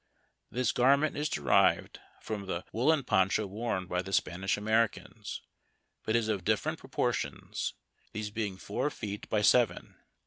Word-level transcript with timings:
This 0.49 0.71
garment 0.71 1.15
is 1.15 1.29
derived 1.29 1.99
from 2.23 2.47
the 2.47 2.65
woollen 2.71 3.03
poncho 3.03 3.45
worn 3.45 3.85
by 3.85 4.01
the 4.01 4.11
Spanish 4.11 4.57
Americans, 4.57 5.43
but 6.01 6.15
is 6.15 6.27
of 6.27 6.43
different 6.43 6.79
proportions, 6.79 7.75
these 8.11 8.31
being 8.31 8.57
four 8.57 8.89
feet 8.89 9.29
by 9.29 9.43
seven. 9.43 9.93